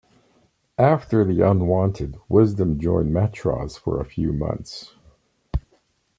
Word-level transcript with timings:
After 0.79 1.23
the 1.23 1.41
Unwanted, 1.47 2.15
Wisdom 2.27 2.79
joined 2.79 3.13
Metroz 3.13 3.77
for 3.77 3.99
a 4.01 4.05
few 4.05 4.33
months. 4.33 4.95